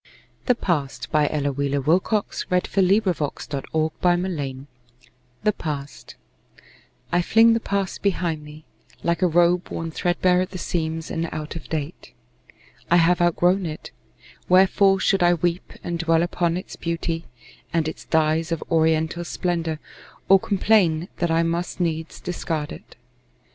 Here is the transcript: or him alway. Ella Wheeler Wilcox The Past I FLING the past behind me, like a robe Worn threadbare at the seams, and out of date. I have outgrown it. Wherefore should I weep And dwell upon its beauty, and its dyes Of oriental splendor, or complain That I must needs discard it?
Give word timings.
or 0.49 0.55
him 0.55 0.89
alway. 1.13 1.27
Ella 1.29 1.51
Wheeler 1.51 1.79
Wilcox 1.79 2.47
The 2.49 2.61
Past 5.59 6.15
I 7.11 7.21
FLING 7.21 7.53
the 7.53 7.59
past 7.59 8.01
behind 8.01 8.43
me, 8.43 8.63
like 9.03 9.21
a 9.21 9.27
robe 9.27 9.69
Worn 9.69 9.91
threadbare 9.91 10.41
at 10.41 10.49
the 10.49 10.57
seams, 10.57 11.11
and 11.11 11.29
out 11.31 11.55
of 11.55 11.69
date. 11.69 12.13
I 12.89 12.95
have 12.97 13.21
outgrown 13.21 13.67
it. 13.67 13.91
Wherefore 14.49 14.99
should 14.99 15.21
I 15.21 15.35
weep 15.35 15.71
And 15.83 15.99
dwell 15.99 16.23
upon 16.23 16.57
its 16.57 16.75
beauty, 16.75 17.25
and 17.71 17.87
its 17.87 18.05
dyes 18.05 18.51
Of 18.51 18.63
oriental 18.71 19.23
splendor, 19.23 19.77
or 20.27 20.39
complain 20.39 21.09
That 21.17 21.29
I 21.29 21.43
must 21.43 21.79
needs 21.79 22.19
discard 22.19 22.71
it? 22.71 22.95